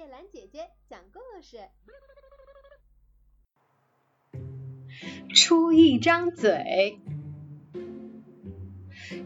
[0.00, 1.58] 叶兰姐姐讲故事。
[5.34, 6.98] 出一张嘴，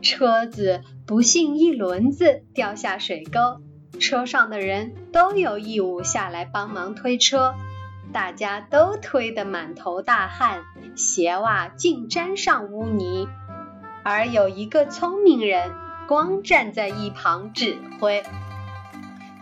[0.03, 3.63] 车子不幸一轮子掉下水沟，
[4.01, 7.55] 车上的人都有义务下来帮忙推车，
[8.13, 10.65] 大家都推得满头大汗，
[10.97, 13.29] 鞋袜尽沾上污泥，
[14.03, 15.73] 而有一个聪明人，
[16.09, 18.25] 光站在一旁指挥。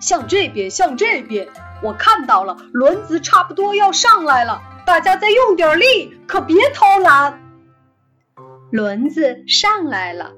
[0.02, 1.48] 向这边，向这边！
[1.82, 7.40] 我看到了，轮子差不多要上来了，大家再用点力，可别偷懒。
[8.70, 10.32] 轮子上来了，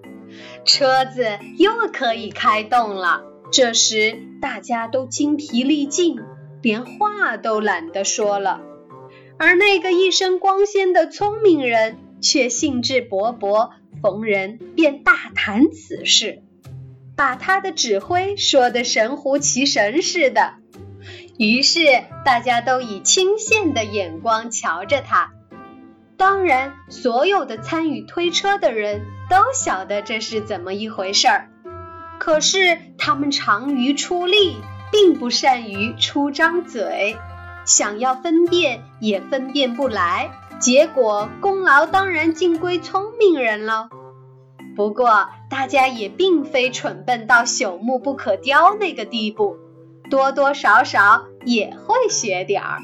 [0.64, 3.23] 车子又可以开动了。
[3.50, 6.20] 这时大家都精疲力尽，
[6.60, 8.60] 连话都懒得说了。
[9.38, 13.70] 而那个一身光鲜的聪明人却兴致勃勃，
[14.02, 16.42] 逢人便大谈此事。
[17.16, 20.54] 把他的指挥说得神乎其神似的，
[21.38, 21.80] 于是
[22.24, 25.32] 大家都以钦羡的眼光瞧着他。
[26.16, 31.48] 当然，所有的参与推车的人都晓得这是怎么一回事儿，
[32.18, 34.57] 可是他们长于出力，
[34.90, 37.16] 并不善于出张嘴，
[37.65, 43.88] 想要分辨也分辨不来，结果功劳当然尽归聪明人喽。
[44.76, 49.56] 不过，大家也并非蠢笨到朽木不可雕那个地步，
[50.10, 52.80] 多多少少也会学点儿。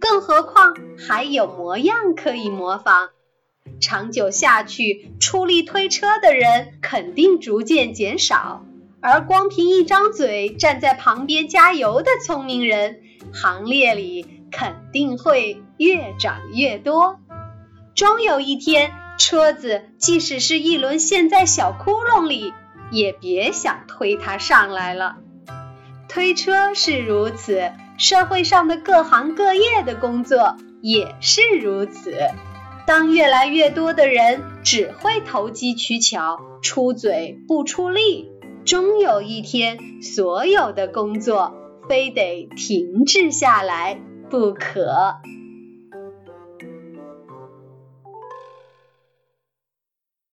[0.00, 3.10] 更何况还有模样可以模仿。
[3.80, 8.64] 长久下去，出力推车的人肯定逐渐减少，
[9.00, 13.00] 而光凭一张嘴站在旁边加油的聪明人，
[13.34, 17.18] 行列里肯定会越长越多。
[17.94, 18.92] 终有一天。
[19.18, 22.52] 车子即使是一轮陷在小窟窿里，
[22.90, 25.16] 也别想推它上来了。
[26.08, 32.14] 推车是如此，社会上的各行各业的工作也是如此。
[32.86, 38.30] 当越来越多的人只会投机取巧、出嘴不出力，
[38.64, 41.54] 终有一天，所有的工作
[41.88, 44.00] 非得停滞下来
[44.30, 45.16] 不可。